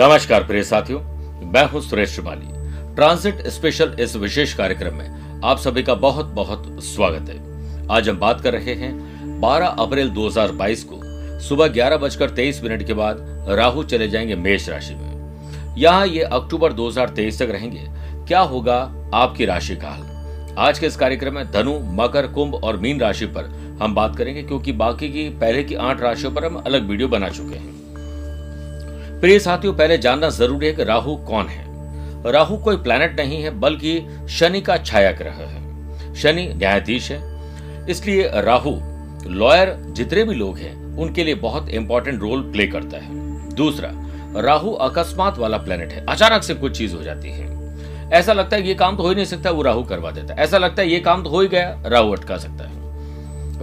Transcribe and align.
नमस्कार 0.00 0.44
प्रिय 0.44 0.62
साथियों, 0.64 1.00
मैं 1.46 1.64
हूँ 1.70 1.80
सुरेश 1.80 2.10
श्रिवाली 2.10 2.94
ट्रांसिट 2.94 3.40
स्पेशल 3.46 3.96
इस 4.00 4.14
विशेष 4.16 4.52
कार्यक्रम 4.54 4.94
में 4.94 5.40
आप 5.44 5.58
सभी 5.58 5.82
का 5.82 5.94
बहुत 5.94 6.26
बहुत 6.26 6.64
स्वागत 6.84 7.28
है। 7.28 7.88
आज 7.90 8.08
हम 8.08 8.18
बात 8.18 8.40
कर 8.40 8.52
रहे 8.52 8.74
हैं 8.74 9.40
12 9.40 9.74
अप्रैल 9.78 10.10
2022 10.10 10.84
को 10.84 11.00
सुबह 11.40 11.66
ग्यारह 11.66 11.96
बजकर 11.96 12.30
तेईस 12.30 12.62
मिनट 12.64 12.86
के 12.86 12.94
बाद 12.94 13.18
राहु 13.48 13.82
चले 13.82 14.08
जाएँगे 14.08 14.34
मेष 14.34 14.68
राशि 14.68 14.94
में। 14.94 15.74
यहाँ 15.78 16.06
ये 16.06 16.22
अक्टूबर 16.22 16.72
2023 16.72 17.38
तक 17.38 17.50
रहेंगे। 17.50 17.86
क्या 18.28 18.40
होगा 18.40 18.78
आपकी 19.14 19.44
राशि 19.44 19.76
का 19.76 19.88
हाल? 19.88 20.54
आज 20.58 20.78
के 20.78 20.86
इस 20.86 20.96
कार्यक्रम 20.96 21.34
में 21.34 21.50
धनु, 21.52 21.78
मकर, 22.02 22.26
कुंभ 22.26 22.54
और 22.54 22.76
मीन 22.76 23.00
राशि 23.00 23.26
पर 23.26 23.76
हम 23.82 23.94
बात 23.94 24.16
करेंगे, 24.16 24.42
क्योंकि 24.42 24.72
बाकी 24.72 25.08
की 25.08 25.28
पहले 25.30 25.64
की 25.64 25.74
आठ 25.74 26.00
राशियों 26.00 26.32
पर 26.32 26.44
हम 26.44 26.56
अलग 26.56 26.88
वीडियो 26.88 27.08
बना 27.08 27.28
चुके 27.28 27.54
हैं। 27.54 27.79
प्रिय 29.20 29.38
साथियों, 29.38 29.74
पहले 29.74 29.98
जानना 29.98 30.28
ज़रूरी 30.28 30.66
है 30.66 30.72
कि 30.72 30.84
राहु 30.84 31.16
कौन 31.16 31.46
है। 31.46 31.64
राहु 32.32 32.56
कोई 32.56 32.76
प्लैनेट 32.76 33.20
नहीं 33.20 33.42
है, 33.42 33.50
बल्कि 33.50 34.18
शनि 34.30 34.60
का 34.60 34.76
छाया 34.76 35.12
ग्रह 35.12 35.30
है। 35.30 36.14
शनि 36.14 36.54
न्यायाधीश 36.54 37.12
है। 37.12 37.40
इसलिए 37.90 38.30
राहु 38.34 38.70
लॉयर 39.26 39.76
जितने 39.86 40.24
भी 40.24 40.34
लोग 40.34 40.58
हैं, 40.58 40.96
उनके 40.96 41.24
लिए 41.24 41.34
बहुत 41.34 41.68
इंपॉर्टेंट 41.68 42.20
रोल 42.20 42.42
प्ले 42.42 42.66
करता 42.66 42.96
है। 42.96 43.08
दूसरा, 43.54 43.90
राहु 44.40 44.72
अकस्मात 44.72 45.38
वाला 45.38 45.58
प्लेनेट 45.58 45.92
है। 45.92 46.06
अचानक 46.06 46.42
से 46.42 46.54
कुछ 46.54 46.78
चीज़ 46.78 46.96
हो 46.96 47.02
जाती 47.02 47.30
है। 47.30 47.60
ऐसा 48.12 48.32
लगता 48.32 48.56
है 48.56 48.68
ये 48.68 48.74
काम 48.74 48.96
तो 48.96 49.02
हो 49.02 49.08
ही 49.08 49.14
नहीं 49.14 49.24
सकता, 49.24 49.50
वो 49.50 49.62
राहु 49.62 49.82
करवा 49.82 50.10
देता 50.10 50.34
है। 50.34 50.40
ऐसा 50.40 50.58
लगता 50.58 50.82
है 50.82 50.88
ये 50.88 51.00
काम 51.00 51.24
तो 51.24 51.30
हो 51.30 51.40
ही 51.40 51.48
गया, 51.48 51.82
राहु 51.86 52.12
अटका 52.12 52.36
सकता 52.36 52.68
है। 52.68 52.80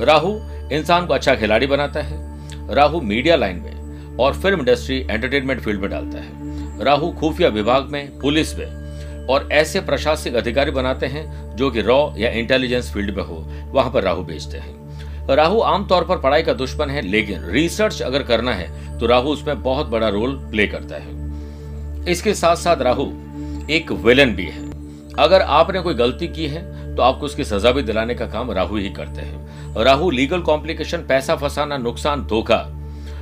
राहु 0.06 0.40
इंसान 0.72 1.06
को 1.06 1.14
अच्छा 1.14 1.36
खिलाड़ी 1.36 1.68
बनाता 1.68 2.02
है। 2.02 2.28
राहु 2.76 3.02
मीडिया 3.02 3.36
लाइन 3.36 3.56
में 3.56 3.77
और 4.20 4.34
फ़िल्म 4.34 4.60
इंडस्ट्री 4.60 5.00
एंटरटेनमेंट 5.02 5.62
फ़ील्ड 5.62 5.82
में 5.82 5.90
डालता 5.90 6.20
है। 6.20 6.84
राहु 6.86 7.12
खुफिया 7.12 7.50
विभाग 7.50 7.90
में, 7.92 8.20
पुलिस 8.20 8.58
में, 8.58 9.28
और 9.28 9.48
ऐसे 9.52 9.80
प्रशासनिक 9.82 10.36
अधिकारी 10.36 10.72
बनाते 10.72 11.06
हैं 11.06 11.56
जो 11.56 11.70
कि 11.72 11.82
रॉ 11.82 12.10
या 12.18 12.30
इंटेलिजेंस 12.32 12.92
फ़ील्ड 12.94 13.16
में 13.18 13.24
हो, 13.24 13.46
वहाँ 13.74 13.92
पर 13.92 14.04
राहु 14.04 14.24
भेजते 14.24 14.58
हैं। 14.58 15.36
राहु 15.36 15.62
आमतौर 15.62 16.04
पर 16.04 16.18
पढ़ाई 16.18 16.44
का 16.44 16.54
दुश्मन 16.54 16.90
है, 16.90 17.02
लेकिन 17.02 17.44
रिसर्च 17.44 18.02
अगर 18.02 18.24
करना 18.24 18.54
है 18.54 19.00
तो 19.00 19.06
राहु 19.06 19.30
उसमें 19.30 19.62
बहुत 19.64 19.88
बड़ा 19.88 20.10
रोल 20.10 20.36
प्ले 20.52 20.68
करता 20.68 20.96
है। 20.96 22.12
इसके 22.12 22.34
साथ 22.34 22.56
साथ 22.56 22.82
राहु 22.82 23.06
एक 23.70 23.92
विलन 24.04 24.36
भी 24.36 24.46
है। 24.46 24.66
अगर 25.20 25.42
आपने 25.42 25.80
कोई 25.80 25.94
गलती 25.94 26.28
की 26.28 26.48
है 26.48 26.96
तो 26.96 27.04
आपको 27.04 27.26
उसकी 27.26 27.44
सजा 27.44 27.72
भी 27.72 27.82
दिलाने 27.82 28.16
का 28.16 28.28
काम 28.28 28.52
राहु 28.52 28.78
ही 28.78 28.90
करते 28.90 29.22
हैं। 29.22 29.84
राहु 29.84 30.10
लीगल 30.12 30.42
कॉम्प्लिकेशन, 30.42 30.98
पैसा 31.00 31.36
फंसाना, 31.36 31.78
नुकसान, 31.78 32.26
धोखा 32.26 32.58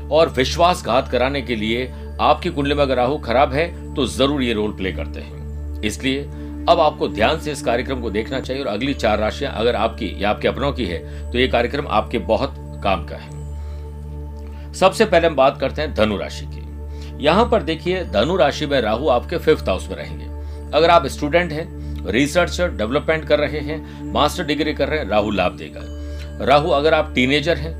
और 0.09 0.29
विश्वासघात 0.29 1.11
कराने 1.11 1.41
के 1.41 1.55
लिए 1.55 1.85
आपकी 2.21 2.49
कुंडली 2.49 2.75
में 2.75 2.83
अगर 2.83 2.95
राहु 2.95 3.17
खराब 3.17 3.53
है 3.53 3.93
तो 3.93 4.05
ज़रूर 4.07 4.43
ये 4.43 4.53
रोल 4.53 4.71
प्ले 4.71 4.91
करते 4.91 5.19
हैं। 5.19 5.81
इसलिए 5.81 6.23
अब 6.69 6.79
आपको 6.79 7.07
ध्यान 7.07 7.39
से 7.39 7.51
इस 7.51 7.61
कार्यक्रम 7.61 8.01
को 8.01 8.09
देखना 8.09 8.39
चाहिए 8.39 8.63
और 8.63 8.67
अगली 8.67 8.93
चार 8.93 9.19
राशियाँ 9.19 9.51
अगर 9.53 9.75
आपकी 9.75 10.13
या 10.19 10.29
आपके 10.29 10.47
अपनों 10.47 10.71
की 10.73 10.85
है 10.85 11.31
तो 11.31 11.37
ये 11.37 11.47
कार्यक्रम 11.47 11.87
आपके 11.89 12.17
बहुत 12.27 12.53
काम 12.83 13.05
का 13.05 13.15
है। 13.15 13.33
सबसे 14.73 15.05
पहले 15.05 15.27
हम 15.27 15.35
बात 15.35 15.59
करते 15.59 15.81
हैं 15.81 15.93
धनु 15.93 16.17
राशि 16.17 16.45
की। 16.45 17.23
यहाँ 17.23 17.45
पर 17.45 17.63
देखिए, 17.63 18.03
धनु 18.05 18.35
राशि 18.35 18.65
में 18.65 18.79
राहु 18.81 19.07
आपके 19.09 19.37
फिफ्थ 19.37 19.69
हाउस 19.69 19.87
में 19.89 19.95
रहेंगे। 19.97 20.25
अगर 20.73 20.89
आप 20.89 21.05
स्टूडेंट 21.07 21.51
हैं 21.51 21.67
रिसर्चर 22.07 22.71
डेवलपमेंट 22.71 23.25
कर 23.27 23.39
रहे 23.39 23.59
हैं 23.59 24.11
मास्टर 24.13 24.43
डिग्री 24.43 24.73
कर 24.73 24.89
रहे 24.89 24.99
हैं, 24.99 25.07
राहु 25.09 25.31
लाभ 25.31 25.57
देगा। 25.57 25.81
राहु 26.45 26.69
अगर 26.71 26.93
आप 26.93 27.11
टीनेजर 27.15 27.57
हैं 27.57 27.73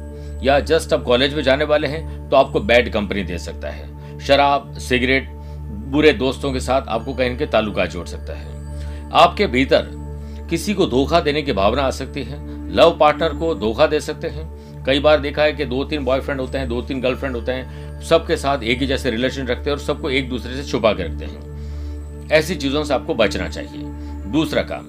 या 0.44 0.59
जस्ट 0.59 0.94
अब 0.94 1.03
कॉलेज 1.03 1.34
में 1.34 1.41
जाने 1.44 1.66
वाले 1.66 1.88
हैं 1.88 2.29
तो 2.29 2.35
आपको 2.35 2.59
बैड 2.59 2.91
कंपनी 2.94 3.23
दे 3.23 3.38
सकता 3.38 3.69
है। 3.69 4.19
शराब, 4.19 4.73
सिगरेट, 4.78 5.29
बुरे 5.88 6.12
दोस्तों 6.13 6.51
के 6.53 6.59
साथ 6.59 6.88
आपको 6.88 7.13
कहीं 7.13 7.38
के 7.38 7.46
ताल्लुका 7.46 7.85
जोड़ 7.85 8.06
सकता 8.07 8.34
है। 8.34 9.12
आपके 9.13 9.47
भीतर 9.47 9.90
किसी 10.50 10.74
को 10.74 10.85
धोखा 10.85 11.19
देने 11.19 11.41
की 11.41 11.53
भावना 11.53 11.81
आ 11.81 11.91
सकती 11.91 12.24
है। 12.24 12.44
लव 12.75 12.97
पार्टनर 13.00 13.34
को 13.34 13.53
धोखा 13.56 13.88
दे 13.88 14.00
सकते 14.00 14.28
हैं। 14.28 14.84
कई 14.85 15.00
बार 15.00 15.19
देखा 15.19 15.44
है 15.44 15.53
कि 15.53 15.66
दो 15.66 15.84
तीन 15.84 16.06
बॉयफ्रेंड 16.06 16.41
होते 16.41 16.57
हैं 16.57 16.68
दो 16.69 16.81
तीन 16.81 17.01
गर्लफ्रेंड 17.01 17.35
होते 17.35 17.51
हैं, 17.51 18.01
सबके 18.01 18.38
साथ 18.38 18.63
एक 18.63 18.79
ही 18.79 18.88
जैसे 18.88 19.12
रिलेशन 19.12 19.47
रखते 19.47 19.69
हैं 19.69 19.78
और 19.78 19.84
सबको 19.84 20.09
एक 20.09 20.29
दूसरे 20.29 20.56
से 20.56 20.63
छुपा 20.63 20.91
के 20.94 21.03
रखते 21.03 21.25
हैं। 21.25 22.29
ऐसी 22.31 22.56
चीज़ों 22.56 22.84
से 22.84 22.94
आपको 22.94 23.16
बचना 23.16 23.47
चाहिए। 23.50 23.81
दूसरा 24.31 24.62
काम, 24.63 24.85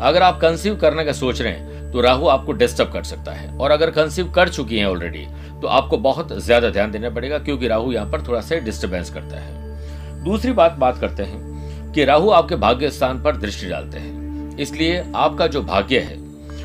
अगर 0.00 0.22
आप 0.22 0.40
कंसीव 0.40 0.76
करने 0.76 1.04
का 1.04 1.12
सोच 1.12 1.40
रहे 1.42 1.52
हैं 1.52 1.69
तो 1.92 2.00
राहु 2.00 2.26
आपको 2.28 2.52
डिस्टर्ब 2.52 2.92
कर 2.92 3.02
सकता 3.04 3.32
है। 3.32 3.48
और 3.50 3.70
अगर 3.70 3.90
कंसीव 3.90 4.30
कर 4.30 4.48
चुकी 4.48 4.78
हैं 4.78 4.86
ऑलरेडी 4.86 5.26
तो 5.60 5.66
आपको 5.68 5.98
बहुत 5.98 6.32
ज़्यादा 6.34 6.70
ध्यान 6.70 6.90
देना 6.90 7.10
पड़ेगा 7.10 7.38
क्योंकि 7.38 7.68
राहु 7.68 7.92
यहाँ 7.92 8.10
पर 8.10 8.26
थोड़ा 8.28 8.40
सा 8.40 8.56
डिस्टर्बेंस 8.60 9.10
करता 9.10 9.40
है। 9.40 10.24
दूसरी 10.24 10.52
बात 10.52 10.76
बात 10.78 10.98
करते 10.98 11.22
हैं 11.22 11.92
कि 11.92 12.04
राहु 12.04 12.30
आपके 12.30 12.56
भाग्य 12.58 12.90
स्थान 12.90 13.22
पर 13.22 13.36
दृष्टि 13.36 13.66
डालते 13.68 13.98
हैं। 13.98 14.56
इसलिए 14.58 15.04
आपका 15.16 15.46
जो 15.46 15.62
भाग्य 15.62 15.98
है, 16.00 16.16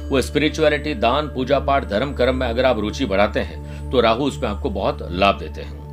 वो 0.02 0.22
स्पिरिचुअलिटी 0.22 0.94
दान, 0.96 1.28
पूजा 1.28 1.59
पाठ, 1.62 1.85
धर्म, 1.85 2.14
कर्म 2.14 2.35
में 2.35 2.47
अगर 2.47 2.66
आप 2.66 2.80
रुचि 2.80 3.06
बढ़ाते 3.06 3.40
हैं 3.41 3.90
तो 3.91 4.02
राहु 4.02 4.24
उसमें 4.24 4.47
आपको 4.50 4.69
बहुत 4.72 5.08
लाभ 5.12 5.40
देते 5.40 5.62
हैं। 5.62 5.84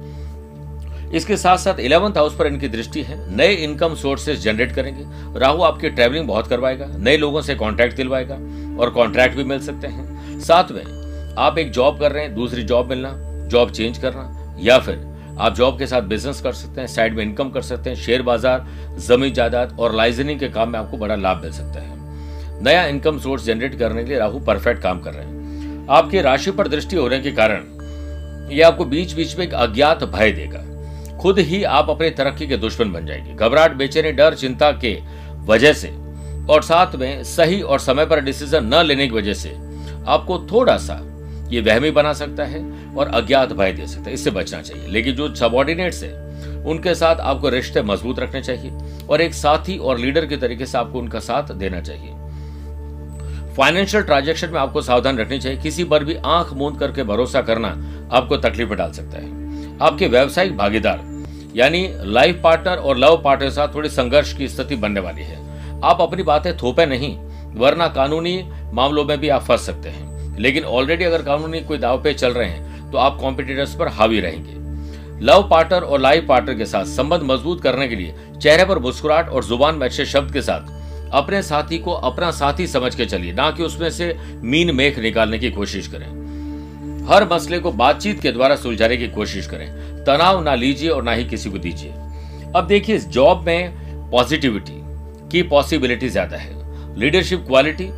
इसके 1.12 1.36
साथ 1.36 1.58
साथ 1.58 1.80
इलेवंथ 1.80 2.16
हाउस 2.16 2.36
पर 2.36 2.46
इनकी 2.46 2.68
दृष्टि 2.68 3.02
है। 3.02 3.18
नए 3.36 3.52
इनकम 3.54 3.94
सोर्सेज 3.94 4.40
जनरेट 4.40 4.72
करेंगे। 4.72 5.04
राहु 5.38 5.62
आपकी 5.62 5.90
ट्रेवलिंग 5.90 6.26
बहुत 6.28 6.46
करवाएगा। 6.48 6.86
नए 6.88 7.16
लोगों 7.16 7.42
से 7.42 7.54
कॉन्ट्रैक्ट 7.54 7.96
दिलवाएगा 7.96 8.34
और 8.80 8.90
कॉन्ट्रैक्ट 8.90 9.36
भी 9.36 9.44
मिल 9.44 9.60
सकते 9.60 9.86
हैं। 9.86 10.38
साथ 10.40 10.72
में 10.72 11.34
आप 11.38 11.58
एक 11.58 11.70
जॉब 11.70 11.98
कर 12.00 12.12
रहे 12.12 12.22
हैं, 12.24 12.34
दूसरी 12.34 12.62
जॉब 12.62 12.88
मिलना 12.88 13.12
जॉब 13.48 13.70
चेंज 13.70 13.98
करना, 13.98 14.56
या 14.60 14.78
फिर 14.78 15.10
आप 15.40 15.54
जॉब 15.54 15.78
के 15.78 15.86
साथ 15.86 16.02
बिज़नेस 16.04 16.40
कर 16.40 16.52
सकते 16.52 16.80
हैं 16.80 16.88
साइड 16.88 17.14
में 17.16 17.22
इनकम 17.24 17.50
कर 17.50 17.62
सकते 17.62 17.90
हैं 17.90 17.96
शेयर 17.96 18.22
बाज़ार, 18.22 18.66
ज़मीन 18.98 19.32
जायदाद 19.32 19.76
और 19.78 19.94
लाइजनिंग 19.94 20.40
के 20.40 20.48
काम 20.48 20.70
में 20.70 20.78
आपको 20.78 20.96
बड़ा 20.96 21.14
लाभ 21.16 21.42
मिल 21.42 21.52
सकता 21.52 21.80
है। 21.80 22.00
नया 22.62 22.84
इनकम 22.86 23.18
सोर्स 23.18 23.44
जनरेट 23.44 23.78
करने 23.78 24.02
के 24.02 24.08
लिए 24.08 24.18
राहु 24.18 24.40
परफेक्ट 24.40 24.82
काम 24.82 25.00
कर 25.00 25.14
रहे 25.14 25.24
हैं। 25.24 25.86
आपकी 25.90 26.20
राशि 26.20 26.50
पर 26.50 26.68
दृष्टि 26.68 26.96
होने 26.96 27.20
के 27.20 27.30
कारण 27.32 28.50
यह 28.52 28.66
आपको 28.66 28.84
बीच 28.84 29.12
बीच 29.12 29.36
में 29.38 29.46
एक 29.46 29.54
अज्ञात 29.54 30.04
भय 30.04 30.32
देगा। 30.32 30.60
खुद 31.22 31.38
ही 31.38 31.64
आप 31.64 31.90
अपनी 31.90 32.10
तरक्की 32.10 32.46
के 32.46 32.56
दुश्मन 32.56 32.92
बन 32.92 33.06
जाएँगे। 33.06 33.34
घबराहट, 33.34 33.72
बेचैनी, 33.72 34.12
डर, 34.12 34.34
चिंता 34.34 34.72
के 34.72 35.00
वजह 35.44 35.72
से। 35.72 35.88
और 36.50 36.62
साथ 36.62 36.96
में 36.96 37.24
सही 37.24 37.62
और 37.62 37.78
समय 37.78 38.06
पर 38.06 38.20
डिसीज़न 38.20 38.74
न 38.74 38.74
लेने 38.74 39.06
की 39.06 39.12
वजह 39.12 39.34
से 39.34 39.48
आपको 40.06 40.38
थोड़ा 40.38 40.76
सा 40.76 41.08
ये 41.50 41.60
वहमी 41.60 41.90
बना 41.90 42.12
सकता 42.12 42.44
है 42.44 42.72
और 42.94 43.08
अज्ञात 43.08 43.52
भय 43.52 43.72
दे 43.72 43.86
सकता 43.86 44.04
है। 44.04 44.12
इससे 44.12 44.30
बचना 44.30 44.62
चाहिए। 44.62 44.86
लेकिन 44.88 45.14
जो 45.14 45.34
सबॉर्डिनेट्स 45.34 46.02
है, 46.02 46.22
उनके 46.64 46.94
साथ 46.94 47.16
आपको 47.16 47.48
रिश्ते 47.48 47.82
मज़बूत 47.82 48.18
रखने 48.18 48.42
चाहिए 48.42 48.72
और 49.10 49.20
एक 49.20 49.34
साथी 49.34 49.78
और 49.78 49.98
लीडर 49.98 50.26
के 50.26 50.36
तरीके 50.36 50.66
से 50.66 50.78
आपको 50.78 50.98
उनका 50.98 51.18
साथ 51.18 51.52
देना 51.52 51.80
चाहिए। 51.80 52.10
फाइनेंशियल 53.54 54.02
ट्रांजेक्शन 54.02 54.50
में 54.50 54.60
आपको 54.60 54.82
सावधान 54.82 55.18
रखनी 55.18 55.38
चाहिए। 55.38 55.58
किसी 55.58 55.84
पर 55.84 56.04
भी 56.04 56.14
आँख 56.14 56.52
मूंद 56.52 56.78
करके 56.78 57.02
भरोसा 57.02 57.42
करना 57.42 57.68
आपको 58.12 58.36
तकलीफ़ 58.36 58.68
में 58.68 58.78
डाल 58.78 58.92
सकता 58.92 59.18
है। 59.18 59.42
आपके 59.82 60.06
व्यवसायिक 60.06 60.56
भागीदार 60.56 61.11
यानी 61.56 61.88
लाइफ 62.04 62.40
पार्टनर 62.44 62.76
और 62.76 62.96
लव 62.96 63.20
पार्टनर 63.24 63.46
के 63.46 63.54
साथ 63.54 63.74
थोड़ी 63.74 63.88
संघर्ष 63.88 64.32
की 64.32 64.48
स्थिति 64.48 64.76
बनने 64.76 65.00
वाली 65.00 65.22
है। 65.22 65.40
आप 65.84 66.00
अपनी 66.00 66.22
बातें 66.22 66.56
थोपे 66.56 66.86
नहीं, 66.86 67.16
वरना 67.54 67.88
कानूनी 67.88 68.42
मामलों 68.72 69.04
में 69.04 69.18
भी 69.20 69.28
आप 69.28 69.42
फंस 69.42 69.66
सकते 69.66 69.88
हैं। 69.88 70.10
लेकिन 70.38 70.64
ऑलरेडी 70.64 71.04
अगर 71.04 71.22
कानूनी 71.22 71.60
कोई 71.60 71.78
दाव 71.78 72.02
पे 72.02 72.12
चल 72.14 72.32
रहे 72.32 72.48
हैं 72.48 72.90
तो 72.92 72.98
आप 72.98 73.18
कॉम्पिटिटर्स 73.20 73.74
पर 73.74 73.88
हावी 73.88 74.20
रहेंगे। 74.20 74.60
लव 75.26 75.48
पार्टनर 75.48 75.82
और 75.82 76.00
लाइफ 76.00 76.26
पार्टनर 76.28 76.54
के 76.54 76.66
साथ 76.66 76.84
संबंध 76.84 77.22
मज़बूत 77.22 77.62
करने 77.62 77.88
के 77.88 77.96
लिए 77.96 78.14
चेहरे 78.42 78.64
पर 78.64 78.78
मुस्कुराहट 78.78 79.28
और 79.28 79.44
ज़ुबान 79.44 79.74
में 79.74 79.86
अच्छे 79.86 80.06
शब्द 80.06 80.32
के 80.32 80.42
साथ 80.42 80.80
अपने 81.12 81.42
साथी 81.42 81.78
को 81.78 81.92
अपना 81.92 82.30
साथी 82.30 82.66
समझ 82.66 82.94
के 82.94 83.06
चलिए, 83.06 83.32
ना 83.32 83.50
कि 83.50 83.62
उसमें 83.62 83.90
से 83.90 84.16
मीन 84.34 84.74
मेख 84.74 84.98
निकालने 84.98 85.38
की 85.38 85.50
कोशिश 85.50 85.88
करें। 85.88 86.21
हर 87.08 87.28
मसले 87.28 87.58
को 87.58 87.70
बातचीत 87.72 88.20
के 88.20 88.32
द्वारा 88.32 88.56
सुलझाने 88.56 88.96
की 88.96 89.08
कोशिश 89.08 89.46
करें। 89.46 89.66
तनाव 90.04 90.42
ना 90.42 90.54
लीजिए 90.54 90.88
और 90.88 91.02
ना 91.02 91.12
ही 91.12 91.24
किसी 91.24 91.50
को 91.50 91.58
दीजिए। 91.58 91.90
अब 92.56 92.66
देखिए, 92.68 92.96
इस 92.96 93.08
जॉब 93.08 93.44
में 93.46 94.10
पॉजिटिविटी 94.10 94.80
की 95.30 95.42
पॉसिबिलिटी 95.42 96.08
ज़्यादा 96.08 96.36
है। 96.36 96.98
लीडरशिप 96.98 97.44
क्वालिटी 97.46 97.88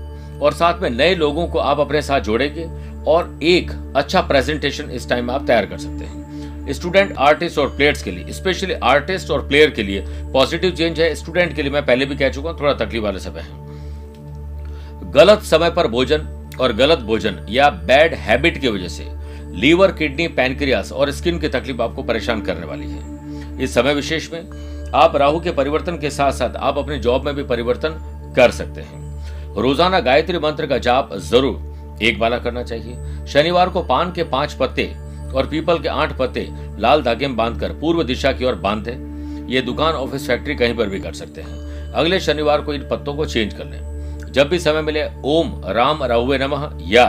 और 0.40 0.52
साथ 0.52 0.80
में 0.82 0.88
नए 0.90 1.14
लोगों 1.14 1.46
को 1.46 1.58
आप 1.58 1.80
अपने 1.80 2.02
साथ 2.02 2.20
जोड़ेंगे 2.20 2.64
और 3.06 3.38
एक 3.42 3.70
अच्छा 3.96 4.20
प्रेजेंटेशन 4.22 4.90
इस 4.90 5.08
टाइम 5.08 5.30
आप 5.30 5.46
तैयार 5.46 5.66
कर 5.66 5.78
सकते 5.78 6.04
हैं। 6.04 6.72
स्टूडेंट 6.72 7.12
आर्टिस्ट 7.18 7.58
और 7.58 7.68
प्लेयर्स 7.68 8.02
के 8.02 8.10
लिए 8.10 8.32
स्पेशली 8.32 8.74
आर्टिस्ट 8.84 9.30
और 9.30 9.46
प्लेयर 9.48 9.70
के 9.70 9.82
लिए 9.82 10.04
पॉजिटिव 10.32 10.70
चेंज 10.70 11.00
है। 11.00 11.14
स्टूडेंट 11.14 11.54
के 11.56 11.62
लिए 11.62 11.72
मैं 11.72 11.84
पहले 11.86 12.06
भी 12.06 12.16
कह 12.16 12.28
चुका 12.28 12.50
हूँ, 12.50 12.58
थोड़ा 12.60 12.72
तकलीफ़ 12.74 13.04
वाले 13.04 13.18
समय 13.20 13.40
है। 13.40 15.12
गलत 15.12 15.42
समय 15.42 15.70
पर 15.70 15.88
भोजन 15.88 16.26
और 16.60 16.72
गलत 16.72 16.98
भोजन 16.98 17.46
या 17.50 17.68
बैड 17.70 18.14
हैबिट 18.14 18.58
की 18.58 18.68
वजह 18.68 18.88
से 18.88 19.06
लीवर, 19.56 19.92
किडनी, 19.92 20.26
पैनक्रियास 20.28 20.92
और 20.92 21.10
स्किन 21.10 21.38
की 21.38 21.48
तकलीफ़ 21.48 21.82
आपको 21.82 22.02
परेशान 22.02 22.40
करने 22.40 22.66
वाली 22.66 22.90
है। 22.90 23.62
इस 23.62 23.74
समय 23.74 23.94
विशेष 23.94 24.32
में 24.32 24.90
आप 24.94 25.16
राहु 25.16 25.40
के 25.40 25.50
परिवर्तन 25.52 25.98
के 25.98 26.10
साथ 26.10 26.32
साथ 26.32 26.56
आप 26.58 26.78
अपने 26.78 26.98
जॉब 26.98 27.24
में 27.24 27.34
भी 27.34 27.42
परिवर्तन 27.44 28.32
कर 28.36 28.50
सकते 28.50 28.80
हैं। 28.80 29.02
रोज़ाना 29.54 30.00
गायत्री 30.00 30.38
मंत्र 30.38 30.66
का 30.66 30.78
जाप 30.78 31.14
ज़रूर 31.22 31.98
एक 32.02 32.18
बाला 32.18 32.38
करना 32.38 32.62
चाहिए। 32.62 33.26
शनिवार 33.26 33.68
को 33.68 33.82
पान 33.82 34.12
के 34.12 34.22
पाँच 34.24 34.52
पत्ते 34.52 34.92
और 35.34 35.46
पीपल 35.46 35.78
के 35.78 35.88
आठ 35.88 36.16
पत्ते 36.18 36.48
लाल 36.78 37.02
धागे 37.02 37.26
में 37.26 37.36
बांधकर 37.36 37.72
पूर्व 37.72 38.02
दिशा 38.02 38.32
की 38.32 38.44
ओर 38.44 38.54
बाँध 38.56 38.84
दें 38.84 39.48
ये 39.48 39.60
दुकान, 39.60 39.94
ऑफ़िस, 39.94 40.26
फैक्ट्री 40.26 40.54
कहीं 40.54 40.74
पर 40.76 40.88
भी 40.88 41.00
कर 41.00 41.12
सकते 41.12 41.40
हैं। 41.40 41.92
अगले 41.92 42.20
शनिवार 42.20 42.60
को 42.60 42.74
इन 42.74 42.88
पत्तों 42.90 43.14
को 43.14 43.26
चेंज 43.26 43.54
कर 43.54 43.64
लें। 43.64 43.93
जब 44.34 44.48
भी 44.48 44.58
समय 44.58 44.82
मिले, 44.82 45.04
ओम 45.24 45.52
राम 45.66 46.02
राहुवे 46.04 46.38
नमः, 46.38 46.70
या 46.82 47.06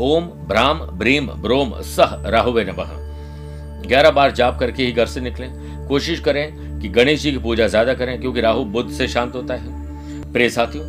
ओम 0.00 0.24
ब्राम 0.48 0.78
ब्रीम 0.98 1.26
ब्रोम 1.26 1.72
सह 1.86 2.14
राहुवे 2.26 2.64
नमः। 2.64 2.90
ग्यारह 3.86 4.10
बार 4.10 4.30
जाप 4.30 4.58
करके 4.58 4.84
ही 4.84 4.92
घर 4.92 5.06
से 5.06 5.20
निकलें। 5.20 5.88
कोशिश 5.88 6.20
करें 6.20 6.80
कि 6.80 6.88
गणेश 6.88 7.22
जी 7.22 7.32
की 7.32 7.38
पूजा 7.38 7.66
ज़्यादा 7.66 7.94
करें, 7.94 8.20
क्योंकि 8.20 8.40
राहु 8.40 8.64
बुद्ध 8.66 8.90
से 8.90 9.08
शांत 9.08 9.34
होता 9.34 9.54
है। 9.54 10.32
प्रिय 10.32 10.50
साथियों, 10.50 10.84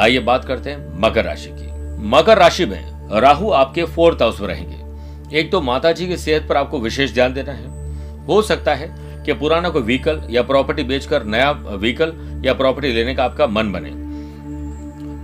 आइए 0.00 0.18
बात 0.20 0.44
करते 0.44 0.70
हैं 0.70 1.00
मकर 1.00 1.24
राशि 1.24 1.50
की। 1.50 1.66
मकर 2.08 2.38
राशि 2.38 2.66
में 2.66 3.10
राहु 3.12 3.50
आपके 3.52 3.84
फोर्थ 3.84 4.22
हाउस 4.22 4.40
में 4.40 4.48
रहेंगे। 4.48 5.38
एक 5.38 5.52
तो 5.52 5.60
माता 5.60 5.92
जी 5.92 6.06
की 6.06 6.16
सेहत 6.16 6.46
पर 6.48 6.56
आपको 6.56 6.80
विशेष 6.80 7.12
ध्यान 7.14 7.34
देना 7.34 7.52
है। 7.52 8.24
हो 8.26 8.40
सकता 8.42 8.74
है 8.74 8.94
कि 9.24 9.32
पुराना 9.32 9.68
कोई 9.68 9.82
व्हीकल 9.82 10.22
या 10.30 10.42
प्रॉपर्टी 10.42 10.82
बेचकर 10.84 11.24
नया 11.24 11.50
व्हीकल 11.52 12.12
या 12.44 12.54
प्रॉपर्टी 12.54 12.92
लेने 12.92 13.14
का 13.14 13.24
आपका 13.24 13.46
मन 13.46 13.72
बने। 13.72 14.05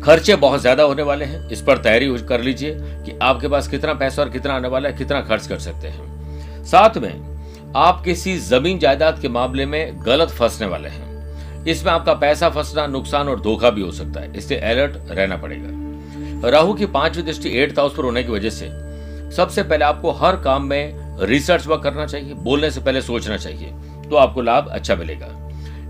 खर्चे 0.05 0.35
बहुत 0.37 0.61
ज़्यादा 0.61 0.83
होने 0.83 1.03
वाले 1.03 1.25
हैं। 1.25 1.49
इस 1.49 1.61
पर 1.63 1.79
तैयारी 1.79 2.09
कर 2.29 2.41
लीजिए 2.41 2.75
कि 3.05 3.19
आपके 3.23 3.49
पास 3.49 3.69
कितना 3.69 3.93
पैसा 3.95 4.23
और 4.23 4.31
कितना 4.31 4.55
आने 4.55 4.69
वाला 4.69 4.89
है, 4.89 4.97
कितना 4.97 5.21
खर्च 5.21 5.47
कर 5.47 5.59
सकते 5.59 5.89
हैं। 5.89 6.65
साथ 6.65 6.97
में, 6.99 7.73
आप 7.77 8.03
किसी 8.05 8.37
ज़मीन 8.39 8.79
जायदाद 8.79 9.19
के 9.19 9.29
मामले 9.29 9.67
में 9.67 10.01
गलत 10.07 10.31
फंसने 10.31 10.67
वाले 10.67 10.89
हैं। 10.89 11.65
इसमें 11.65 11.93
आपका 11.93 12.15
पैसा 12.17 12.49
फंसना, 12.51 12.87
नुकसान 12.89 13.29
और 13.29 13.41
धोखा 13.41 13.71
भी 13.71 13.83
हो 13.83 13.91
सकता 13.93 14.21
है। 14.21 14.33
इससे 14.37 14.57
अलर्ट 14.61 14.97
रहना 15.11 15.37
पड़ेगा। 15.37 16.49
राहु 16.49 16.75
की 16.75 16.87
पांचवी 16.89 17.23
दृष्टि 17.23 17.51
एट 17.59 17.79
हाउस 17.79 17.95
पर 17.97 18.05
होने 18.05 18.23
की 18.25 18.33
वजह 18.33 18.51
से 18.51 18.71
सबसे 19.33 19.63
पहले 19.63 19.85
आपको 19.85 20.11
हर 20.13 20.37
काम 20.39 20.65
में 20.65 21.17
रिसर्च 21.21 21.67
वर्क 21.67 21.83
करना 21.83 22.07
चाहिए, 22.07 22.35
बोलने 22.35 22.71
से 22.71 22.81
पहले 22.81 23.03
सोचना 23.03 23.37
चाहिए 23.37 23.73
तो 24.11 24.17
आपको 24.17 24.43
लाभ 24.43 24.69
अच्छा 24.71 24.97
मिलेगा। 24.97 25.29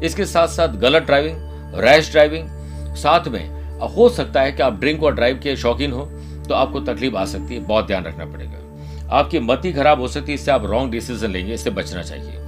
इसके 0.02 0.24
साथ 0.26 0.48
साथ 0.50 0.76
गलत 0.78 1.02
ड्राइविंग 1.02 1.80
रैश 1.80 2.10
ड्राइविंग 2.10 2.48
साथ 2.96 3.28
में 3.28 3.61
हो 3.86 4.08
सकता 4.08 4.40
है 4.40 4.52
कि 4.52 4.62
आप 4.62 4.78
ड्रिंक 4.80 5.02
और 5.02 5.14
ड्राइव 5.14 5.40
के 5.42 5.56
शौकीन 5.56 5.92
हो 5.92 6.04
तो 6.48 6.54
आपको 6.54 6.80
तकलीफ़ 6.82 7.16
आ 7.16 7.24
सकती 7.24 7.54
है, 7.54 7.60
बहुत 7.60 7.86
ध्यान 7.86 8.04
रखना 8.04 8.24
पड़ेगा। 8.26 8.58
आपकी 9.12 9.38
मति 9.40 9.72
खराब 9.72 10.00
हो 10.00 10.08
सकती 10.08 10.32
है, 10.32 10.34
इससे 10.34 10.50
आप 10.50 10.64
रॉन्ग 10.64 10.90
डिसीज़न 10.92 11.30
लेंगे, 11.30 11.54
इससे 11.54 11.70
बचना 11.70 12.02
चाहिए। 12.02 12.38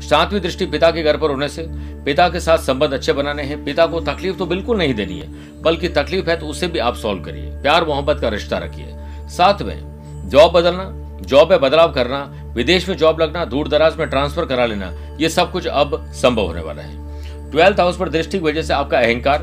सातवीं 0.00 0.40
दृष्टि 0.40 0.66
पिता 0.66 0.90
के 0.90 1.02
घर 1.02 1.16
पर 1.16 1.30
होने 1.30 1.48
से, 1.48 1.64
पिता 2.04 2.28
के 2.28 2.40
साथ 2.40 2.58
संबंध 2.58 2.92
अच्छे 2.92 3.12
बनाने 3.12 3.42
हैं, 3.42 3.64
पिता 3.64 3.86
को 3.86 4.00
तकलीफ़ 4.02 4.36
तो 4.36 4.46
बिल्कुल 4.46 4.78
नहीं 4.78 4.94
देनी 4.94 5.18
है, 5.18 5.28
बल्कि 5.62 5.88
तकलीफ़ 5.90 6.30
है 6.30 6.36
तो 6.36 6.46
उसे 6.46 6.66
भी 6.66 6.78
आप 6.78 6.94
सॉल्व 6.96 7.22
करिए। 7.24 7.50
प्यार, 7.62 7.84
मोहब्बत 7.84 8.20
का 8.20 8.28
रिश्ता 8.28 8.58
रखिए। 8.58 8.86
साथ 9.28 9.62
में 9.62 10.28
जॉब 10.28 10.52
बदलना 10.52 10.90
जॉब 11.22 11.50
में 11.50 11.60
बदलाव 11.60 11.92
करना, 11.92 12.18
विदेश 12.54 12.88
में 12.88 12.96
जॉब 12.96 13.20
लगना 13.20 13.44
दूर 13.44 13.68
दराज 13.68 13.96
में 13.96 14.08
ट्रांसफ़र 14.08 14.44
करा 14.44 14.66
लेना, 14.66 14.92
ये 15.20 15.28
सब 15.28 15.50
कुछ 15.52 15.66
अब 15.66 16.12
संभव 16.12 16.42
होने 16.42 16.60
वाला 16.60 16.82
है। 16.82 17.50
ट्वेल्थ 17.50 17.80
हाउस 17.80 17.96
पर 17.96 18.08
दृष्टि 18.08 18.38
की 18.38 18.44
वजह 18.44 18.62
से 18.62 18.74
आपका 18.74 18.98
अहंकार 18.98 19.42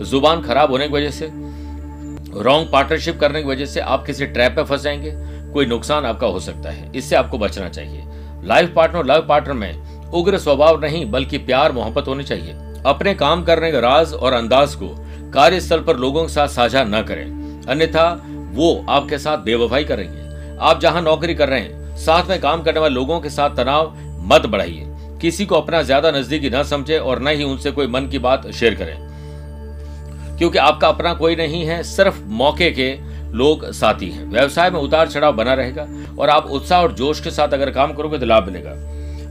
ज़ुबान 0.00 0.42
खराब 0.42 0.70
होने 0.70 0.88
की 0.88 0.94
वजह 0.94 1.10
से 1.10 1.28
रॉन्ग 2.42 2.68
पार्टनरशिप 2.72 3.20
करने 3.20 3.42
की 3.42 3.48
वजह 3.48 3.66
से 3.66 3.80
आप 3.80 4.06
किसी 4.06 4.26
ट्रैप 4.26 4.54
में 4.58 4.64
फंस 4.64 4.82
जाएँगे, 4.82 5.10
कोई 5.52 5.66
नुकसान 5.66 6.04
आपका 6.04 6.26
हो 6.26 6.40
सकता 6.40 6.70
है, 6.70 6.92
इससे 6.94 7.16
आपको 7.16 7.38
बचना 7.38 7.68
चाहिए। 7.68 8.04
लाइफ 8.44 8.72
पार्टनर 8.76 9.04
लव 9.04 9.26
पार्टनर 9.28 9.54
में 9.54 10.10
उग्र 10.10 10.38
स्वभाव 10.38 10.80
नहीं, 10.80 11.10
बल्कि 11.10 11.38
प्यार, 11.38 11.72
मोहब्बत 11.72 12.08
होनी 12.08 12.24
चाहिए। 12.24 12.54
अपने 12.86 13.14
काम 13.14 13.44
करने 13.44 13.70
के 13.72 13.80
राज 13.80 14.12
और 14.12 14.32
अंदाज 14.32 14.74
को 14.74 14.88
कार्यस्थल 15.34 15.80
पर 15.80 15.96
लोगों 15.96 16.22
के 16.22 16.32
साथ 16.32 16.48
साझा 16.48 16.84
न 16.84 17.02
करें। 17.02 17.64
अन्यथा 17.68 18.22
वो 18.52 18.86
आपके 18.88 19.18
साथ 19.18 19.38
बेवफाई 19.38 19.84
करेंगे। 19.84 20.56
आप 20.60 20.80
जहाँ 20.80 21.02
नौकरी 21.02 21.34
कर 21.34 21.48
रहे 21.48 21.60
हैं, 21.60 21.96
साथ 21.96 22.28
में 22.28 22.40
काम 22.40 22.62
करने 22.62 22.80
वाले 22.80 22.94
लोगों 22.94 23.20
के 23.20 23.30
साथ 23.30 23.50
तनाव 23.50 23.94
मत 24.18 24.46
बढ़ाइए। 24.46 24.86
किसी 25.20 25.46
को 25.46 25.54
अपना 25.54 25.82
ज़्यादा 25.82 26.10
नजदीकी 26.10 26.50
न 26.50 26.62
समझे 26.62 26.98
और 26.98 27.22
न 27.22 27.28
ही 27.28 27.44
उनसे 27.44 27.70
कोई 27.70 27.86
मन 27.86 28.06
की 28.06 28.18
बात 28.18 28.50
शेयर 28.50 28.74
करें। 28.74 29.11
क्योंकि 30.42 30.58
आपका 30.58 30.88
अपना 30.88 31.12
कोई 31.14 31.34
नहीं 31.36 31.64
है, 31.64 31.82
सिर्फ़ 31.82 32.16
मौके 32.28 32.70
के 32.70 32.88
लोग 33.32 33.64
साथी 33.72 34.08
हैं। 34.10 34.24
व्यवसाय 34.30 34.70
में 34.70 34.78
उतार 34.80 35.08
चढ़ाव 35.08 35.32
बना 35.32 35.52
रहेगा 35.54 35.86
और 36.18 36.30
आप 36.30 36.46
उत्साह 36.48 36.82
और 36.82 36.92
जोश 36.92 37.20
के 37.20 37.30
साथ 37.30 37.52
अगर 37.54 37.70
काम 37.70 37.92
करोगे 37.92 38.18
तो 38.18 38.26
लाभ 38.26 38.46
मिलेगा। 38.46 38.70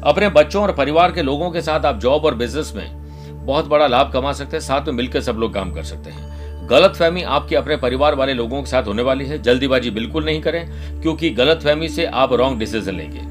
अपने 0.10 0.30
बच्चों 0.30 0.62
और 0.64 0.72
परिवार 0.72 1.12
के 1.12 1.22
लोगों 1.22 1.50
के 1.52 1.62
साथ 1.62 1.86
आप 1.86 2.00
जॉब 2.00 2.26
और 2.26 2.36
बिज़नेस 2.36 2.72
में 2.76 3.46
बहुत 3.46 3.68
बड़ा 3.68 3.88
लाभ 3.88 4.12
कमा 4.14 4.32
सकते 4.34 4.58
हैं, 4.58 4.62
साथ 4.62 4.88
में 4.88 4.94
मिलकर 4.94 5.22
सब 5.22 5.38
लोग 5.38 5.54
काम 5.54 5.74
कर 5.74 5.84
सकते 5.84 6.10
हैं। 6.10 6.68
गलत 6.70 6.96
फहमी 6.96 7.24
आपके 7.24 7.56
अपने 7.56 7.76
परिवार 7.78 8.16
वाले 8.16 8.34
लोगों 8.34 8.62
के 8.62 8.70
साथ 8.70 8.88
होने 8.88 9.02
वाली 9.02 9.26
है, 9.26 9.42
जल्दीबाजी 9.42 9.92
बिल्कुल 9.92 10.26
नहीं 10.26 10.42
करें, 10.42 11.02
क्योंकि 11.02 11.30
गलत 11.32 11.62
फहमी 11.64 11.90
से 11.90 12.06
आप 12.06 12.34
रॉन्ग 12.34 12.60
डिसीज़न 12.60 12.96
लेंगे। 12.96 13.28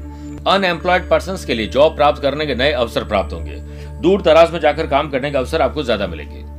अनएम्प्लॉयड 0.51 1.09
पर्सन 1.09 1.45
के 1.47 1.53
लिए 1.53 1.67
जॉब 1.69 1.95
प्राप्त 1.95 2.21
करने 2.21 2.45
के 2.45 2.55
नए 2.55 2.71
अवसर 2.73 3.03
प्राप्त 3.03 3.33
होंगे। 3.33 3.59
दूर 4.01 4.21
दराज 4.21 4.51
में 4.51 4.59
जाकर 4.59 4.87
काम 4.87 5.09
करने 5.09 5.31
के 5.31 5.37
अवसर 5.37 5.61
आपको 5.61 5.83
ज़्यादा 5.83 6.07
मिलेंगे। 6.07 6.49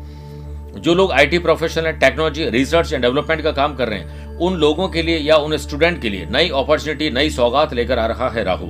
जो 0.74 0.94
लोग 0.94 1.12
आईटी 1.12 1.38
प्रोफेशनल 1.38 1.86
है 1.86 1.92
टेक्नोलॉजी 1.98 2.48
रिसर्च 2.50 2.92
एंड 2.92 3.02
डेवलपमेंट 3.02 3.42
का 3.42 3.52
काम 3.52 3.74
कर 3.74 3.88
रहे 3.88 3.98
हैं, 3.98 4.36
उन 4.36 4.54
लोगों 4.56 4.88
के 4.88 5.02
लिए 5.02 5.18
या 5.18 5.36
उन 5.36 5.56
स्टूडेंट 5.56 6.00
के 6.02 6.10
लिए 6.10 6.26
नई 6.30 6.48
अपॉर्चुनिटी 6.54 7.10
नई 7.10 7.30
सौगात 7.30 7.74
लेकर 7.74 7.98
आ 7.98 8.06
रहा 8.06 8.28
है 8.30 8.44
राहु 8.44 8.66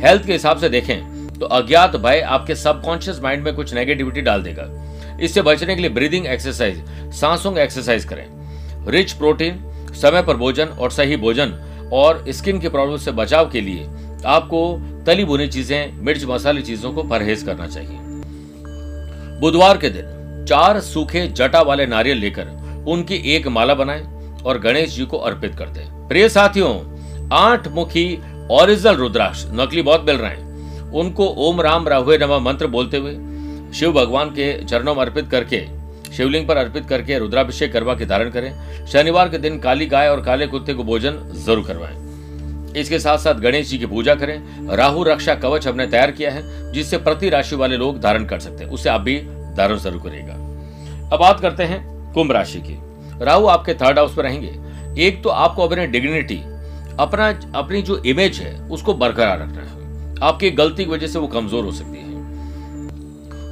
हेल्थ 0.00 0.26
के 0.26 0.32
हिसाब 0.32 0.58
से 0.58 0.68
देखें 0.68 1.38
तो 1.38 1.46
अज्ञात 1.46 1.96
भय 1.96 2.20
आपके 2.20 2.54
सबकॉन्शियस 2.54 3.20
माइंड 3.22 3.44
में 3.44 3.54
कुछ 3.54 3.74
नेगेटिविटी 3.74 4.20
डाल 4.20 4.42
देगा। 4.42 4.66
इससे 5.22 5.42
बचने 5.42 5.74
के 5.74 5.80
लिए 5.80 5.90
ब्रीदिंग 5.90 6.26
एक्सरसाइज 6.26 6.82
सांसों 7.14 7.56
एक्सरसाइज 7.58 8.04
करें। 8.04 8.26
रिच 8.88 9.12
प्रोटीन 9.12 9.64
समय 9.94 10.22
पर 10.22 10.36
भोजन 10.36 10.66
और 10.66 10.90
सही 10.90 11.16
भोजन 11.16 11.54
और 11.92 12.24
स्किन 12.30 12.58
की 12.60 12.68
प्रॉब्लम 12.68 12.96
से 12.96 13.12
बचाव 13.12 13.50
के 13.50 13.60
लिए 13.60 13.88
आपको 14.26 14.60
तली 15.06 15.24
बुनी 15.24 15.46
चीज़ें, 15.48 15.92
मिर्च 15.96 16.24
मसाले 16.24 16.62
चीज़ों 16.62 16.92
को 16.92 17.02
परहेज 17.04 17.42
करना 17.42 17.66
चाहिए। 17.66 17.98
बुधवार 19.40 19.78
के 19.78 19.90
दिन 19.90 20.16
चार 20.48 20.80
सूखे 20.80 21.26
जटा 21.28 21.60
वाले 21.62 21.86
नारियल 21.86 22.18
लेकर 22.18 22.84
उनकी 22.88 23.16
एक 23.34 23.46
माला 23.48 23.74
बनाए 23.74 24.02
और 24.44 24.58
गणेश 24.58 24.94
जी 24.96 25.04
को 25.04 25.18
अर्पित 25.18 25.54
कर 25.54 25.68
दे 25.68 25.84
प्रिय 26.08 26.28
साथियों, 26.28 26.74
आठ 27.32 27.68
मुखी 27.68 28.18
ओरिजिनल 28.52 28.94
रुद्राक्ष 28.96 29.44
नकली 29.52 29.82
बहुत 29.82 30.06
मिल 30.06 30.16
रहे 30.16 30.30
हैं। 30.30 30.90
उनको 30.92 31.26
ओम 31.38 31.60
राम 31.60 31.88
राहुए 31.88 32.18
नमा 32.18 32.38
मंत्र 32.40 32.66
बोलते 32.66 32.96
हुए 32.96 33.12
शिव 33.72 33.92
भगवान 33.92 34.30
के 34.30 34.52
चरणों 34.64 34.94
में 34.94 35.02
अर्पित 35.02 35.28
करके, 35.30 35.60
शिवलिंग 36.12 36.46
पर 36.48 36.56
अर्पित 36.56 36.86
करके 36.88 37.18
रुद्राभिषेक 37.18 37.72
करवा 37.72 37.94
के 37.94 38.06
धारण 38.06 38.30
करें। 38.30 38.86
शनिवार 38.86 39.28
के 39.28 39.38
दिन 39.38 39.58
काली 39.58 39.86
गाय 39.86 40.08
और 40.08 40.22
काले 40.22 40.46
कुत्ते 40.46 40.74
को 40.74 40.84
भोजन 40.84 41.18
ज़रूर 41.36 41.66
करवाएँ। 41.66 42.72
इसके 42.76 42.98
साथ 42.98 43.18
साथ 43.18 43.34
गणेश 43.34 43.68
जी 43.68 43.78
की 43.78 43.86
पूजा 43.86 44.14
करें। 44.14 44.68
राहु 44.76 45.02
रक्षा 45.04 45.34
कवच 45.34 45.66
हमने 45.68 45.86
तैयार 45.86 46.10
किया 46.10 46.30
है, 46.30 46.72
जिससे 46.72 46.98
प्रति 46.98 47.30
राशि 47.30 47.56
वाले 47.56 47.76
लोग 47.76 48.00
धारण 48.00 48.24
कर 48.24 48.40
सकते 48.40 48.64
हैं। 48.64 48.70
उसे 48.70 48.88
आप 48.88 49.00
भी 49.00 49.18
धारण 49.56 49.76
ज़रूर 49.78 50.02
करेगा 50.02 50.34
अब 51.12 51.18
बात 51.20 51.40
करते 51.40 51.62
हैं 51.62 52.12
कुंभ 52.12 52.32
राशि 52.32 52.60
की। 52.60 52.78
राहु 53.24 53.46
आपके 53.46 53.74
थर्ड 53.74 53.98
हाउस 53.98 54.16
में 54.18 54.24
रहेंगे। 54.24 55.02
एक 55.02 55.22
तो 55.22 55.28
आपको 55.28 55.62
अपने 55.62 55.86
डिग्निटी 55.86 56.36
अपना, 57.00 57.28
अपनी 57.54 57.82
जो 57.82 57.96
इमेज 57.96 58.38
है, 58.38 58.54
उसको 58.68 58.94
बरकरार 58.94 59.38
रखना 59.38 59.62
है। 59.62 60.14
आपकी 60.22 60.50
गलती 60.50 60.84
की 60.84 60.90
वजह 60.90 61.06
से 61.06 61.18
वो 61.18 61.26
कमज़ोर 61.26 61.64
हो 61.64 61.72
सकती 61.72 61.98
है। 61.98 62.08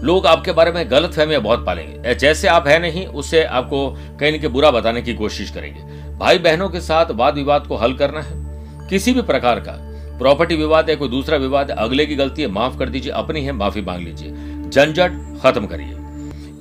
लोग 0.02 0.26
आपके 0.26 0.52
बारे 0.52 0.72
में 0.72 0.90
गलत 0.90 1.12
फहमियाँ 1.12 1.42
बहुत 1.42 1.66
पालेंगे। 1.66 2.14
जैसे 2.14 2.48
आप 2.48 2.66
है 2.66 2.78
नहीं, 2.78 3.06
उससे 3.06 3.44
आपको 3.44 3.88
कहीं 4.20 4.32
न 4.32 4.38
कहीं 4.38 4.52
बुरा 4.52 4.70
बताने 4.70 5.02
की 5.02 5.14
कोशिश 5.14 5.50
करेंगे। 5.50 5.80
भाई 6.18 6.38
बहनों 6.38 6.68
के 6.68 6.80
साथ 6.80 7.06
वाद 7.10 7.34
विवाद 7.34 7.66
को 7.66 7.76
हल 7.76 7.94
करना 7.94 8.20
है। 8.20 8.88
किसी 8.88 9.12
भी 9.12 9.22
प्रकार 9.22 9.60
का 9.60 9.72
प्रॉपर्टी 10.18 10.56
विवाद 10.56 10.90
है, 10.90 10.96
कोई 10.96 11.08
दूसरा 11.08 11.36
विवाद 11.36 11.70
है, 11.70 11.76
अगले 11.76 12.06
की 12.06 12.16
गलती 12.16 12.42
है, 12.42 12.48
माफ़ 12.48 12.78
कर 12.78 12.88
दीजिए, 12.88 13.12
अपनी 13.12 13.40
है, 13.40 13.52
माफ़ी 13.52 13.80
मांग 13.80 14.02
लीजिए। 14.02 14.30
झंझट 14.70 15.10
खत्म 15.42 15.66
करिए। 15.66 16.05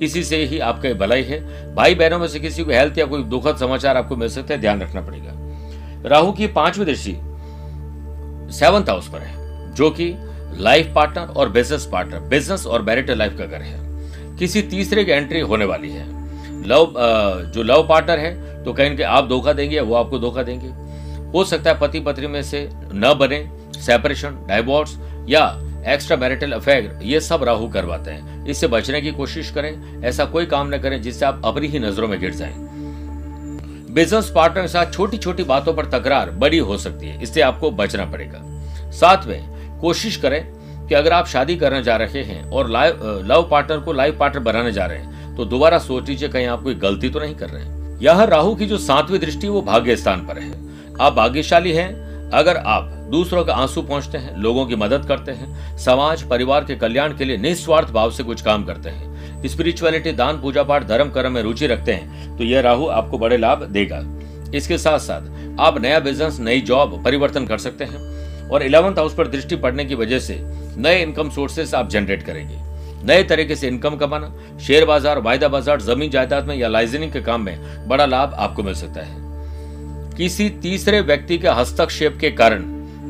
इसी 0.02 0.22
से 0.24 0.36
ही 0.44 0.58
आपका 0.60 0.92
भलाई 0.96 1.22
है। 1.22 1.74
भाई 1.74 1.94
बहनों 1.94 2.18
में 2.18 2.26
से 2.28 2.40
किसी 2.40 2.64
को 2.64 2.70
हेल्थ 2.70 2.98
या 2.98 3.06
कोई 3.06 3.22
दुखद 3.24 3.56
समाचार 3.56 3.96
आपको 3.96 4.16
मिल 4.16 4.28
सकते 4.28 4.54
हैं, 4.54 4.60
ध्यान 4.60 4.82
रखना 4.82 5.00
पड़ेगा। 5.00 6.08
राहु 6.08 6.32
की 6.32 6.46
पांचवी 6.48 6.84
दृष्टि 6.84 7.12
सेवंथ 8.54 8.88
हाउस 8.88 9.08
पर 9.08 9.18
है, 9.18 9.34
जो 9.74 9.90
कि 9.90 10.14
लाइफ 10.58 10.92
पार्टनर 10.94 11.34
और 11.36 11.48
बिज़नेस 11.48 11.88
पार्टनर 11.92 12.20
बिज़नेस 12.28 12.66
और 12.66 12.82
मैरिटल 12.82 13.18
लाइफ 13.18 13.38
का 13.38 13.46
घर 13.46 13.62
है। 13.62 14.36
किसी 14.38 14.62
तीसरे 14.64 15.04
की 15.04 15.12
एंट्री 15.12 15.40
होने 15.42 15.64
वाली 15.64 15.90
है। 15.90 16.04
लव 16.66 16.94
जो 17.54 17.62
लव 17.62 17.86
पार्टनर 17.88 18.18
है 18.18 18.64
तो 18.64 18.72
कहीं 18.72 19.02
आप 19.04 19.28
धोखा 19.28 19.52
देंगे 19.52 19.76
या 19.76 19.82
वो 19.82 19.94
आपको 19.94 20.18
धोखा 20.18 20.42
देंगे। 20.42 20.68
हो 21.28 21.44
सकता 21.44 21.70
है 21.70 21.78
पति 21.78 22.00
पत्नी 22.00 22.26
में 22.26 22.42
से 22.42 22.68
न 22.72 23.14
बने 23.18 23.46
सेपरेशन 23.76 24.38
डाइवोर्स 24.48 24.96
या 25.28 25.46
एक्स्ट्रा 25.86 26.16
मैरिटल 26.16 26.52
अफेयर 26.52 26.98
ये 27.02 27.20
सब 27.20 27.42
राहु 27.44 27.68
करवाते 27.68 28.10
हैं। 28.10 28.46
इससे 28.46 28.66
बचने 28.68 29.00
की 29.00 29.10
कोशिश 29.12 29.50
करें, 29.50 30.02
ऐसा 30.04 30.24
कोई 30.26 30.46
काम 30.46 30.74
न 30.74 30.78
करें 30.78 31.00
जिससे 31.02 31.24
आप 31.24 31.42
अपनी 31.44 31.66
ही 31.66 31.78
नज़रों 31.78 32.08
में 32.08 32.18
गिर 32.20 32.34
जाएँ। 32.34 32.54
बिज़नेस 33.90 34.30
पार्टनर 34.30 34.62
के 34.62 34.68
साथ 34.68 34.92
छोटी 34.92 35.16
छोटी 35.18 35.42
बातों 35.44 35.74
पर 35.74 35.86
तकरार 35.90 36.30
बड़ी 36.32 36.58
हो 36.60 36.76
सकती 36.78 37.08
है, 37.08 37.22
इससे 37.22 37.40
आपको 37.42 37.70
बचना 37.72 38.04
पड़ेगा। 38.04 38.42
साथ 38.92 39.26
में 39.26 39.78
कोशिश 39.80 40.16
करें 40.16 40.44
कि 40.88 40.94
अगर 40.94 41.12
आप 41.12 41.26
शादी 41.26 41.56
करने 41.56 41.82
जा 41.82 41.96
रहे 41.96 42.22
हैं 42.24 42.42
और 42.44 42.70
लाइव 42.70 43.24
लव 43.26 43.48
पार्टनर 43.50 43.78
को 43.78 43.92
लाइफ 43.92 44.18
पार्टनर 44.18 44.42
बनाने 44.42 44.72
जा 44.72 44.86
रहे 44.86 44.98
हैं 44.98 45.34
तो 45.36 45.44
दोबारा 45.44 45.78
सोच 45.78 46.08
लीजिए 46.08 46.28
कहीं 46.28 46.46
आप 46.46 46.62
कोई 46.62 46.74
गलती 46.76 47.08
तो 47.08 47.20
नहीं 47.20 47.34
कर 47.34 47.48
रहे 47.48 47.62
हैं। 47.62 47.98
यह 48.00 48.22
राहु 48.24 48.54
की 48.54 48.66
जो 48.66 48.78
सातवीं 48.78 49.18
दृष्टि 49.18 49.48
वो 49.48 49.62
भाग्य 49.62 49.96
स्थान 49.96 50.26
पर 50.26 50.38
है। 50.38 50.52
आप 51.00 51.12
भाग्यशाली 51.12 51.72
हैं, 51.72 51.88
अगर 52.30 52.56
आप 52.56 52.92
दूसरों 53.06 53.44
के 53.44 53.52
आँसू 53.52 53.82
पहुँचते 53.82 54.18
हैं, 54.18 54.36
लोगों 54.36 54.66
की 54.66 54.76
मदद 54.76 55.04
करते 55.08 55.32
हैं, 55.32 55.76
समाज, 55.78 56.22
परिवार 56.22 56.64
के 56.64 56.76
कल्याण 56.76 57.16
के 57.16 57.24
लिए 57.24 57.36
निस्वार्थ 57.38 57.90
भाव 57.90 58.10
से 58.10 58.22
कुछ 58.22 58.42
काम 58.42 58.64
करते 58.64 58.90
हैं। 58.90 59.44
स्पिरिचुअलिटी, 59.44 60.12
दान, 60.12 60.40
पूजा 60.40 60.62
पाठ, 60.62 60.84
धर्म, 60.84 61.10
कर्म 61.10 61.32
में 61.32 61.42
रुचि 61.42 61.66
रखते 61.66 61.92
हैं 61.92 62.36
तो 62.38 62.44
यह 62.44 62.60
राहु 62.60 62.86
आपको 62.90 63.18
बड़े 63.18 63.36
लाभ 63.36 63.62
देगा। 63.64 64.02
इसके 64.54 64.78
साथ 64.78 64.98
साथ 64.98 65.60
आप 65.60 65.80
नया 65.80 65.98
बिज़नेस 66.00 66.38
नई 66.40 66.60
जॉब 66.62 67.02
परिवर्तन 67.04 67.46
कर 67.46 67.58
सकते 67.58 67.84
हैं 67.84 68.48
और 68.48 68.62
इलेवंथ 68.62 68.98
हाउस 68.98 69.14
पर 69.14 69.28
दृष्टि 69.28 69.56
पड़ने 69.56 69.84
की 69.84 69.94
वजह 69.94 70.18
से 70.18 70.38
नए 70.76 71.02
इनकम 71.02 71.30
सोर्सेस 71.30 71.74
आप 71.74 71.88
जनरेट 71.90 72.22
करेंगे। 72.22 72.58
नए 73.04 73.22
तरीके 73.24 73.56
से 73.56 73.68
इनकम 73.68 73.96
कमाना 73.96 74.58
शेयर 74.58 74.84
बाज़ार, 74.84 75.18
वायदा 75.18 75.48
बाज़ार, 75.48 75.80
ज़मीन 75.80 76.10
जायदाद 76.10 76.46
में 76.46 76.56
या 76.56 76.68
लाइजनिंग 76.68 77.12
के 77.12 77.20
काम 77.20 77.40
में 77.40 77.88
बड़ा 77.88 78.06
लाभ 78.06 78.34
आपको 78.34 78.62
मिल 78.62 78.74
सकता 78.74 79.02
है। 79.02 80.14
किसी 80.16 80.48
तीसरे 80.62 81.00
व्यक्ति 81.02 81.38
के 81.38 81.48
हस्तक्षेप 81.50 82.18
के 82.20 82.30
कारण 82.32 82.64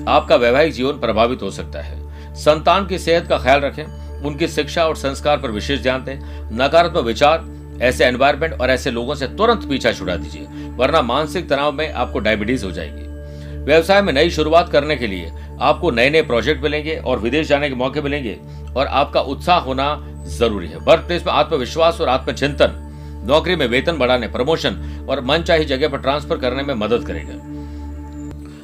आपका 0.09 0.37
वैवाहिक 0.37 0.73
जीवन 0.73 0.93
प्रभावित 0.93 1.43
हो 1.43 1.51
सकता 1.51 1.81
है। 1.81 2.35
संतान 2.35 2.87
की 2.87 2.99
सेहत 2.99 3.27
का 3.27 3.39
ख्याल 3.39 3.61
रखें, 3.61 3.85
उनकी 4.23 4.49
शिक्षा 4.49 4.85
और 4.85 4.97
संस्कार 4.97 5.39
पर 5.39 5.51
विशेष 5.51 5.81
ध्यान 5.81 6.05
दें, 6.05 6.19
नकारात्मक 6.57 7.05
विचार, 7.05 7.45
ऐसे 7.83 8.05
एनवायरमेंट 8.05 8.61
और 8.61 8.71
ऐसे 8.71 8.91
लोगों 8.91 9.15
से 9.15 9.27
तुरंत 9.27 9.69
पीछा 9.69 9.93
छुड़ा 9.93 10.17
दीजिए, 10.17 10.47
वरना 10.77 11.03
मानसिक 11.03 11.49
तनाव 11.49 11.73
में 11.73 11.93
आपको 11.93 12.19
डायबिटीज़ 12.19 12.65
हो 12.65 12.71
जाएगी। 12.71 13.65
व्यवसाय 13.65 14.03
में 14.03 14.13
नई 14.13 14.31
शुरुआत 14.31 14.69
करने 14.69 14.97
के 14.97 15.07
लिए 15.07 15.33
आपको 15.61 15.91
नए 15.91 16.11
नए 16.11 16.23
प्रोजेक्ट 16.23 16.63
मिलेंगे 16.63 16.97
और 16.97 17.19
विदेश 17.19 17.49
जाने 17.49 17.69
के 17.69 17.75
मौके 17.75 18.01
मिलेंगे 18.01 18.39
और 18.77 18.87
आपका 18.87 19.21
उत्साह 19.21 19.59
होना 19.59 19.97
ज़रूरी 20.29 20.69
है। 20.69 20.77
वर्क 20.77 21.01
प्लेस 21.01 21.27
में 21.27 21.33
आत्मविश्वास 21.33 22.01
और 22.01 22.09
आत्मचिंतन, 22.09 22.83
नौकरी 23.27 23.57
में 23.57 23.67
वेतन 23.67 23.99
बढ़ाने, 23.99 24.29
प्रमोशन 24.29 25.07
और 25.11 25.21
मन 25.21 25.43
चाही 25.43 25.65
जगह 25.65 25.89
पर 25.89 25.99
ट्रांसफ़र 25.99 26.37
करने 26.37 26.63
में 26.63 26.75
मदद 26.75 27.07
करेगा। 27.07 27.56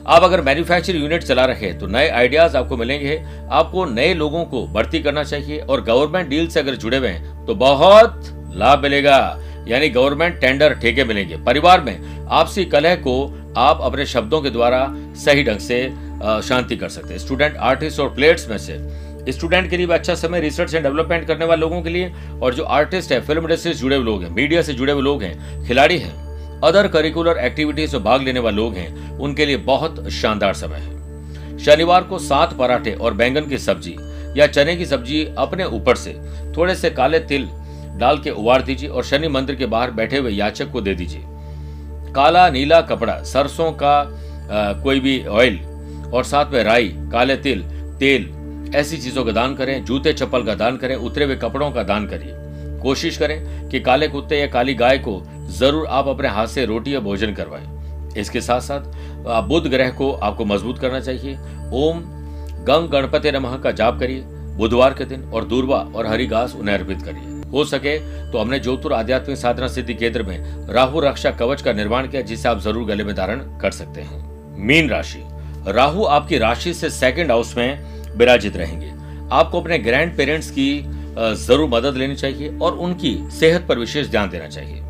आप 0.04 0.22
अगर 0.22 0.40
मैन्युफैक्चरिंग 0.40 1.02
यूनिट 1.02 1.22
चला 1.22 1.44
रहे 1.44 1.66
हैं 1.66 1.78
तो 1.78 1.86
नए 1.86 2.08
आइडियाज़ 2.10 2.56
आपको 2.56 2.76
मिलेंगे। 2.76 3.16
आपको 3.50 3.84
नए 3.84 4.14
लोगों 4.14 4.44
को 4.44 4.66
भर्ती 4.68 4.98
करना 5.02 5.22
चाहिए 5.24 5.58
और 5.60 5.82
गवर्नमेंट 5.84 6.28
डील 6.28 6.48
से 6.48 6.60
अगर 6.60 6.74
जुड़े 6.74 6.96
हुए 6.96 7.08
हैं 7.08 7.44
तो 7.46 7.54
बहुत 7.56 8.30
लाभ 8.54 8.82
मिलेगा। 8.82 9.18
यानी 9.68 9.88
गवर्नमेंट 9.90 10.40
टेंडर 10.40 10.74
ठेके 10.74 11.04
मिलेंगे। 11.04 11.36
परिवार 11.36 11.80
में 11.80 12.26
आपसी 12.30 12.64
कलह 12.64 12.94
को 12.96 13.14
आप 13.58 13.80
अपने 13.82 14.06
शब्दों 14.06 14.40
के 14.42 14.50
द्वारा 14.50 14.86
सही 15.24 15.44
ढंग 15.44 15.58
से 15.60 15.82
शांति 16.48 16.76
कर 16.76 16.88
सकते 16.88 17.12
हैं। 17.12 17.20
स्टूडेंट 17.20 17.56
आर्टिस्ट 17.58 18.00
और 18.00 18.14
प्लेयर्स 18.14 18.48
में 18.50 18.58
से। 18.58 19.32
स्टूडेंट 19.32 19.70
के 19.70 19.76
लिए 19.76 19.86
भी 19.86 19.94
अच्छा 19.94 20.14
समय 20.14 20.40
रिसर्च 20.40 20.74
एंड 20.74 20.82
डेवलपमेंट 20.84 21.26
करने 21.26 21.44
वाले 21.44 21.60
लोगों 21.60 21.80
के 21.82 21.90
लिए। 21.90 22.12
और 22.42 22.54
जो 22.54 22.64
आर्टिस्ट 22.64 23.12
है 23.12 23.20
फ़िल्म 23.20 23.42
इंडस्ट्री 23.42 23.72
से 23.72 23.78
जुड़े 23.78 23.96
हुए 23.96 24.04
लोग 24.04 24.22
हैं 24.22 24.30
मीडिया 24.30 24.62
से 24.62 24.74
जुड़े 24.74 24.92
हुए 24.92 25.02
लोग 25.02 25.22
हैं, 25.22 25.64
खिलाड़ी 25.66 25.98
हैं 25.98 26.14
अदर 26.64 26.88
करिकुलर 26.88 27.38
एक्टिविटीज़ 27.38 27.96
में 27.96 28.04
भाग 28.04 28.22
लेने 28.22 28.40
वाले 28.40 28.56
लोग 28.56 28.74
हैं 28.74 29.18
उनके 29.18 29.46
लिए 29.46 29.56
बहुत 29.56 30.08
शानदार 30.12 30.54
समय 30.54 30.78
है। 30.78 31.58
शनिवार 31.58 32.02
को 32.02 32.18
सात 32.18 32.52
पराठे 32.52 32.92
और 32.92 33.14
बैंगन 33.14 33.48
की 33.48 33.58
सब्ज़ी 33.58 33.96
या 34.36 34.46
चने 34.46 34.76
की 34.76 34.86
सब्ज़ी 34.86 35.24
अपने 35.38 35.64
ऊपर 35.64 35.96
से 35.96 36.12
थोड़े 36.56 36.74
से 36.74 36.90
काले 36.90 37.18
तिल 37.20 37.48
डाल 37.98 38.18
के 38.18 38.30
उबार 38.30 38.62
दीजिए 38.62 38.88
और 38.88 39.04
शनि 39.04 39.28
मंदिर 39.28 39.56
के 39.56 39.66
बाहर 39.66 39.90
बैठे 39.90 40.18
हुए 40.18 40.30
याचक 40.30 40.70
को 40.72 40.80
दे 40.80 40.94
दीजिए। 40.94 41.22
काला 42.14 42.48
नीला 42.50 42.80
कपड़ा 42.80 43.22
सरसों 43.22 43.70
का 43.72 43.98
आ, 44.42 44.72
कोई 44.72 45.00
भी 45.00 45.24
ऑयल 45.26 45.58
और 46.14 46.24
साथ 46.24 46.52
में 46.52 46.62
राई 46.64 46.88
काले 47.12 47.36
तिल 47.36 47.62
तेल 47.98 48.72
ऐसी 48.76 48.96
चीज़ों 48.98 49.24
का 49.24 49.32
दान 49.32 49.54
करें 49.54 49.84
जूते 49.84 50.12
चप्पल 50.12 50.44
का 50.44 50.54
दान 50.54 50.76
करें 50.76 50.94
उतरे 50.96 51.24
हुए 51.24 51.36
कपड़ों 51.36 51.70
का 51.70 51.82
दान 51.82 52.06
करिए। 52.06 52.80
कोशिश 52.82 53.16
करें 53.16 53.68
कि 53.68 53.80
काले 53.80 54.08
कुत्ते 54.08 54.38
या 54.38 54.46
काली 54.46 54.74
गाय 54.74 54.98
को 54.98 55.16
ज़रूर 55.50 55.86
आप 55.88 56.08
अपने 56.08 56.28
हाथ 56.28 56.46
से 56.46 56.64
रोटी 56.66 56.94
या 56.94 57.00
भोजन 57.00 57.32
करवाएँ। 57.34 57.66
इसके 58.18 58.40
साथ 58.40 58.60
साथ 58.60 59.44
बुद्ध 59.48 59.66
ग्रह 59.66 59.90
को 59.90 60.12
आपको 60.12 60.44
मज़बूत 60.44 60.78
करना 60.78 61.00
चाहिए। 61.00 61.34
ओम 61.74 62.00
गंग 62.64 62.88
गणपति 62.90 63.30
नमः 63.32 63.56
का 63.58 63.70
जाप 63.72 63.98
करिए। 64.00 64.22
बुधवार 64.56 64.94
के 64.94 65.04
दिन 65.04 65.22
और 65.24 65.44
दूरवा 65.44 65.76
और 65.96 66.06
हरी 66.06 66.26
घास 66.26 66.54
उन्हें 66.54 66.74
अर्पित 66.74 67.02
करिए। 67.02 67.40
हो 67.50 67.64
सके 67.64 67.98
तो 68.30 68.38
हमने 68.38 68.58
जोधपुर 68.58 68.92
आध्यात्मिक 68.92 69.38
साधना 69.38 69.68
सिद्धि 69.68 69.94
केंद्र 69.94 70.22
में 70.22 70.66
राहु 70.68 71.00
रक्षा 71.00 71.30
कवच 71.32 71.62
का 71.62 71.72
निर्माण 71.72 72.08
किया, 72.08 72.22
जिसे 72.22 72.48
आप 72.48 72.60
ज़रूर 72.60 72.84
गले 72.86 73.04
में 73.04 73.14
धारण 73.14 73.40
कर 73.60 73.70
सकते 73.72 74.00
हैं। 74.00 74.56
मीन 74.58 74.88
राशि। 74.90 75.22
राहु 75.68 76.04
आपकी 76.06 76.38
राशि 76.38 76.74
से 76.74 76.90
सेकंड 76.90 77.30
हाउस 77.30 77.56
में 77.56 78.16
विराजित 78.16 78.56
रहेंगे। 78.56 78.92
आपको 79.32 79.60
अपने 79.60 79.78
ग्रैंड 79.80 80.16
पेरेंट्स 80.16 80.50
की 80.50 80.84
ज़रूर 81.16 81.68
मदद 81.70 81.96
लेनी 81.96 82.14
चाहिए 82.16 82.56
और 82.58 82.72
उनकी 82.78 83.18
सेहत 83.30 83.66
पर 83.68 83.78
विशेष 83.78 84.10
ध्यान 84.10 84.30
देना 84.30 84.46
चाहिए। 84.48 84.80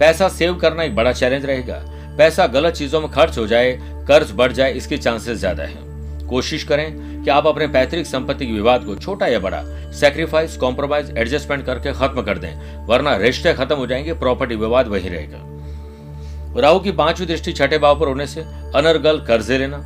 पैसा 0.00 0.28
सेव 0.30 0.54
करना 0.54 0.82
एक 0.82 0.94
बड़ा 0.96 1.12
चैलेंज 1.12 1.44
रहेगा। 1.46 1.82
पैसा 2.18 2.46
गलत 2.48 2.74
चीज़ों 2.74 3.00
में 3.00 3.10
खर्च 3.10 3.38
हो 3.38 3.46
जाए, 3.46 3.72
कर्ज 4.08 4.32
बढ़ 4.32 4.52
जाए, 4.52 4.72
इसके 4.72 4.96
चांसेस 4.98 5.38
ज़्यादा 5.38 5.62
है। 5.62 6.26
कोशिश 6.28 6.64
करें 6.64 7.22
कि 7.24 7.30
आप 7.30 7.46
अपने 7.46 7.66
पैतृक 7.68 8.06
संपत्ति 8.06 8.46
के 8.46 8.52
विवाद 8.52 8.84
को 8.84 8.94
छोटा 8.96 9.26
या 9.26 9.38
बड़ा 9.38 9.62
सेक्रीफाइस 9.92 10.56
कॉम्प्रोमाइज 10.56 11.16
एडजस्टमेंट 11.18 11.64
करके 11.66 11.92
खत्म 11.92 12.22
कर 12.22 12.38
दें, 12.38 12.86
वरना 12.86 13.16
रिश्ते 13.16 13.52
खत्म 13.54 13.76
हो 13.76 13.86
जाएँगे 13.86 14.12
प्रॉपर्टी 14.14 14.56
विवाद 14.56 14.88
वही 14.88 15.08
रहेगा। 15.08 16.60
राहु 16.60 16.80
की 16.80 16.92
पांचवी 16.92 17.26
दृष्टि 17.26 17.52
छठे 17.52 17.78
भाव 17.78 18.00
पर 18.00 18.08
होने 18.08 18.26
से, 18.26 18.40
अनर्गल 18.76 19.20
कर्जे 19.28 19.58
लेना 19.58 19.84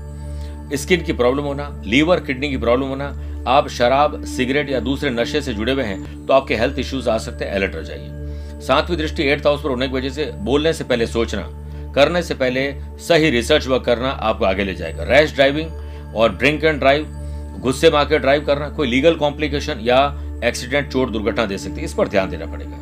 स्किन 0.75 1.02
की 1.02 1.12
प्रॉब्लम 1.12 1.44
होना 1.44 1.68
लीवर 1.86 2.20
किडनी 2.20 2.50
की 2.50 2.56
प्रॉब्लम 2.56 2.86
होना, 2.86 3.14
आप 3.48 3.68
शराब 3.68 4.25
सिगरेट 4.26 4.70
या 4.70 4.80
दूसरे 4.80 5.10
नशे 5.10 5.40
से 5.42 5.54
जुड़े 5.54 5.72
हुए 5.72 5.84
हैं 5.84 6.26
तो 6.26 6.34
आपके 6.34 6.56
हेल्थ 6.56 6.78
इश्यूज़ 6.78 7.10
आ 7.10 7.18
सकते 7.18 7.44
हैं 7.44 7.52
अलर्ट 7.52 7.75
रह 7.75 7.82
जाइए। 7.82 8.15
सातवीं 8.60 8.96
दृष्टि 8.96 9.22
एट्थ 9.22 9.46
हाउस 9.46 9.62
पर 9.62 9.68
होने 9.68 9.88
की 9.88 9.94
वजह 9.94 10.10
से 10.10 10.25
बोलने 10.40 10.72
से 10.72 10.84
पहले 10.84 11.06
सोचना, 11.06 11.42
करने 11.94 12.22
से 12.22 12.34
पहले 12.34 12.72
सही 12.98 13.30
रिसर्च 13.30 13.66
वर्क 13.66 13.84
करना 13.84 14.08
आपको 14.08 14.44
आगे 14.44 14.64
ले 14.64 14.75
जाएगा। 14.75 15.04
रैश 15.04 15.34
ड्राइविंग 15.34 16.14
और 16.16 16.34
ड्रिंक 16.34 16.64
एंड 16.64 16.78
ड्राइव 16.78 17.06
गुस्से 17.62 17.90
में 17.90 17.98
आकर 17.98 18.18
ड्राइव 18.18 18.44
करना 18.44 18.68
कोई 18.68 18.88
लीगल 18.88 19.14
कॉम्प्लिकेशन 19.16 19.78
या 19.82 19.98
एक्सीडेंट 20.44 20.90
चोट, 20.92 21.10
दुर्घटना 21.10 21.46
दे 21.46 21.58
सकती 21.58 21.76
है। 21.76 21.84
इस 21.84 21.94
पर 21.94 22.08
ध्यान 22.08 22.30
देना 22.30 22.46
पड़ेगा। 22.46 22.76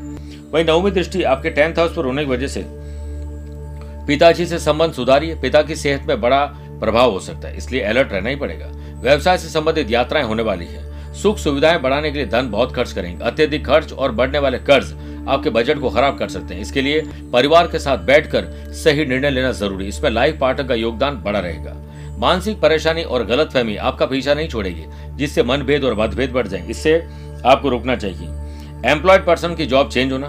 वही 0.52 0.64
नौवीं 0.64 0.92
दृष्टि 0.92 1.22
आपके 1.24 1.50
टेंथ 1.50 1.78
हाउस 1.78 1.94
पर 1.96 2.04
होने 2.04 2.24
की 2.24 2.30
वजह 2.30 2.46
से 2.46 2.64
पिताजी 4.06 4.46
से 4.46 4.58
संबंध 4.58 4.92
सुधारिए। 4.92 5.34
पिता 5.34 5.62
की 5.62 5.76
सेहत 5.76 6.06
में 6.08 6.20
बड़ा 6.20 6.44
प्रभाव 6.80 7.10
हो 7.10 7.20
सकता 7.20 7.48
है, 7.48 7.56
इसलिए 7.56 7.82
अलर्ट 7.82 8.12
रहना 8.12 8.30
ही 8.30 8.36
पड़ेगा। 8.36 8.66
व्यवसाय 9.00 9.38
से 9.38 9.48
संबंधित 9.48 9.90
यात्राएँ 9.90 10.24
होने 10.24 10.42
वाली 10.42 10.66
है। 10.66 10.82
सुख 11.14 11.38
सुविधाएँ 11.38 11.78
बढ़ाने 11.80 12.10
के 12.10 12.18
लिए 12.18 12.26
धन 12.26 12.50
बहुत 12.50 12.74
खर्च 12.74 12.92
करेंगे। 12.92 13.24
अत्यधिक 13.24 13.66
खर्च 13.66 13.92
और 13.92 14.12
बढ़ने 14.12 14.38
वाले 14.38 14.58
कर्ज 14.60 14.92
आपके 15.28 15.50
बजट 15.50 15.78
को 15.80 15.90
खराब 15.90 16.18
कर 16.18 16.28
सकते 16.28 16.54
हैं। 16.54 16.60
इसके 16.60 16.82
लिए 16.82 17.00
परिवार 17.32 17.66
के 17.66 17.78
साथ 17.78 17.98
बैठकर 18.06 18.72
सही 18.74 19.04
निर्णय 19.06 19.30
लेना 19.30 19.52
ज़रूरी 19.52 19.86
इसमें 19.88 20.10
लाइफ 20.10 20.38
पार्टनर 20.40 20.68
का 20.68 20.74
योगदान 20.74 21.22
बड़ा 21.22 21.38
रहेगा। 21.38 21.74
मानसिक 22.18 22.60
परेशानी 22.60 23.02
और 23.02 23.24
गलत 23.26 23.50
फहमी 23.52 23.76
आपका 23.76 24.06
पीछा 24.06 24.34
नहीं 24.34 24.48
छोड़ेगी, 24.48 24.84
जिससे 25.16 25.42
मनभेद 25.42 25.84
और 25.84 25.94
मतभेद 25.98 26.32
बढ़ 26.32 26.46
जाएँगे। 26.46 26.70
इससे 26.70 26.94
आपको 27.44 27.68
रोकना 27.68 27.96
चाहिए। 27.96 28.90
एम्प्लॉयड 28.90 29.24
पर्सन 29.26 29.54
की 29.54 29.66
जॉब 29.66 29.90
चेंज 29.90 30.12
होना 30.12 30.28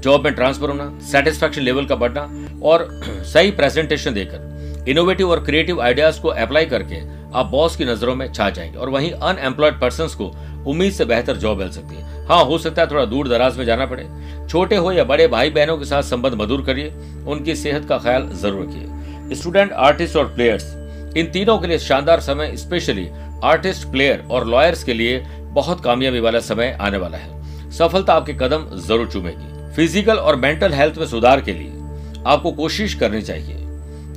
जॉब 0.00 0.24
में 0.24 0.32
ट्रांसफ़र 0.34 0.68
होना 0.68 0.92
सेटिस्फेक्शन 1.02 1.62
लेवल 1.62 1.86
का 1.86 1.96
बढ़ना 1.96 2.20
और 2.62 2.88
सही 3.24 3.50
प्रेजेंटेशन 3.50 4.14
देकर 4.14 4.84
इनोवेटिव 4.88 5.30
और 5.30 5.44
क्रिएटिव 5.44 5.80
आइडियाज़ 5.82 6.20
को 6.20 6.28
अप्लाई 6.28 6.66
करके 6.66 7.00
आप 7.34 7.46
बॉस 7.46 7.76
की 7.76 7.84
नज़रों 7.84 8.14
में 8.16 8.32
छा 8.32 8.48
जाएँगे 8.50 8.78
और 8.78 8.88
वहीं 8.88 9.10
अनएम्प्लॉयड 9.12 9.80
पर्सन 9.80 10.08
को 10.18 10.32
उम्मीद 10.70 10.92
से 10.92 11.04
बेहतर 11.04 11.36
जॉब 11.36 11.58
मिल 11.58 11.70
सकती 11.70 11.94
है। 11.94 12.24
हाँ 12.26 12.44
हो 12.44 12.58
सकता 12.58 12.82
है 12.82 12.90
थोड़ा 12.90 13.04
दूर 13.04 13.28
दराज 13.28 13.58
में 13.58 13.64
जाना 13.64 13.86
पड़े। 13.86 14.06
छोटे 14.48 14.76
हो 14.76 14.92
या 14.92 15.04
बड़े 15.04 15.26
भाई 15.28 15.50
बहनों 15.50 15.76
के 15.78 15.84
साथ 15.84 16.02
संबंध 16.02 16.34
मधुर 16.34 16.64
करिए। 16.64 16.92
उनकी 17.26 17.54
सेहत 17.56 17.84
का 17.84 17.98
ख्याल 17.98 18.28
ज़रूर 18.32 18.62
रखिए। 18.62 19.34
स्टूडेंट 19.34 19.72
आर्टिस्ट 19.72 20.16
और 20.16 20.24
प्लेयर्स 20.34 20.74
इन 21.16 21.30
तीनों 21.32 21.58
के 21.58 21.66
लिए 21.66 21.78
शानदार 21.78 22.20
समय 22.20 22.56
स्पेशली 22.56 23.08
आर्टिस्ट 23.44 23.90
प्लेयर 23.90 24.24
और 24.30 24.46
लॉयर्स 24.46 24.84
के 24.84 24.94
लिए 24.94 25.18
बहुत 25.52 25.80
कामयाबी 25.80 26.20
वाला 26.20 26.40
समय 26.40 26.76
आने 26.80 26.98
वाला 26.98 27.18
है। 27.18 27.70
सफलता 27.70 28.14
आपके 28.14 28.32
कदम 28.34 28.66
ज़रूर 28.78 29.08
चूमेगी। 29.08 29.74
फ़िज़िकल 29.76 30.16
और 30.16 30.36
मेंटल 30.36 30.72
हेल्थ 30.72 30.98
में 30.98 31.06
सुधार 31.06 31.40
के 31.40 31.52
लिए 31.52 32.22
आपको 32.26 32.52
कोशिश 32.52 32.94
करनी 32.94 33.22
चाहिए 33.22 33.56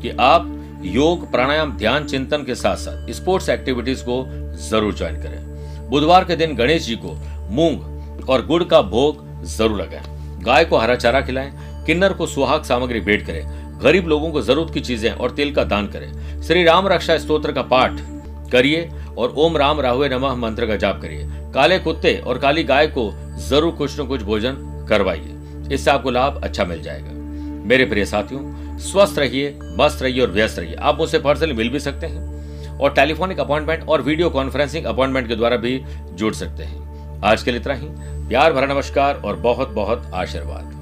कि 0.02 0.10
आप 0.20 0.46
योग, 0.82 1.30
प्राणायाम, 1.32 1.72
ध्यान, 1.72 2.06
चिंतन 2.06 2.44
के 2.44 2.56
साथ 2.56 2.76
साथ 2.76 3.12
स्पोर्ट्स 3.14 3.50
एक्टिविटीज़ 3.50 4.04
को 4.04 4.24
ज़रूर 4.70 4.94
ज्वाइन 4.96 5.16
करें। 5.16 5.90
बुधवार 5.90 6.24
के 6.24 6.36
दिन 6.36 6.56
गणेश 6.56 6.86
जी 6.86 6.96
को 6.96 7.14
मूंग 7.52 8.30
और 8.30 8.46
गुड़ 8.46 8.64
का 8.64 8.82
भोग 8.82 9.44
ज़रूर 9.46 9.82
लगाएँ। 9.82 10.42
गाय 10.44 10.66
को 10.66 10.78
हरा 10.78 10.96
चारा 10.96 11.22
खिलाएँ, 11.22 11.52
किन्नर 11.86 12.14
को 12.14 12.28
सुहाग 12.28 12.64
सामग्री 12.64 13.00
भेंट 13.00 13.26
करें, 13.28 13.80
गरीब 13.84 14.08
लोगों 14.08 14.32
को 14.32 14.42
ज़रूरत 14.42 14.74
की 14.74 14.80
चीज़ें 14.80 15.12
और 15.12 15.32
तेल 15.32 15.54
का 15.56 15.64
दान 15.64 15.88
करें। 15.88 16.42
श्री 16.44 16.64
राम 16.64 16.88
रक्षा 16.88 17.18
स्त्रोत्र 17.18 17.52
का 17.52 17.62
पाठ 17.66 18.00
करिए 18.52 18.90
और 19.18 19.34
ओम 19.38 19.58
राम 19.58 19.82
राहुए 19.82 20.10
नमः 20.10 20.36
मंत्र 20.36 20.68
का 20.68 20.76
जाप 20.76 21.02
करिए। 21.02 21.28
काले 21.54 21.80
कुत्ते 21.80 22.16
और 22.18 22.38
काली 22.38 22.64
गाय 22.64 22.88
को 22.88 23.12
ज़रूर 23.50 23.72
कुछ 23.72 24.00
न 24.00 24.06
कुछ 24.06 24.22
भोजन 24.22 24.86
करवाइए। 24.90 25.74
इससे 25.74 25.92
आपको 25.92 26.12
लाभ 26.12 26.42
अच्छा 26.44 26.66
मिल 26.66 26.82
जाएगा। 26.82 27.18
मेरे 27.68 27.86
प्रिय 27.86 28.06
साथियों 28.06 28.69
स्वस्थ 28.80 29.20
रहिए, 29.20 29.60
मस्त 29.80 30.02
रहिए 30.02 30.22
और 30.22 30.32
व्यस्त 30.32 30.60
रहिए। 30.60 30.76
आप 30.76 30.98
मुझसे 30.98 31.20
पर्सनली 31.20 31.54
मिल 31.54 31.70
भी 31.70 31.80
सकते 31.80 32.08
हैं 32.08 32.78
और 32.80 32.94
टेलीफोनिक 32.94 33.40
अपॉइंटमेंट 33.40 33.88
और 33.90 34.02
वीडियो 34.02 34.30
कॉन्फ्रेंसिंग 34.30 34.86
अपॉइंटमेंट 34.86 35.28
के 35.28 35.36
द्वारा 35.36 35.58
भी 35.58 35.82
जुड़ 36.14 36.34
सकते 36.34 36.64
हैं। 36.64 37.22
आज 37.24 37.44
के 37.44 37.52
लिए 37.52 37.60
इतना 37.60 37.74
ही। 37.74 37.88
प्यार 38.30 38.54
भरा 38.54 38.68
नमस्कार 38.68 39.16
और 39.16 39.36
बहुत 39.36 39.70
बहुत 39.70 40.12
आशीर्वाद। 40.14 40.79